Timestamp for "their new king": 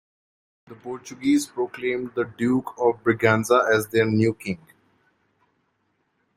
3.89-4.57